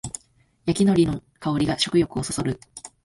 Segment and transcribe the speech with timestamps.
[0.65, 2.59] 焼きのりの香りが食欲をそそる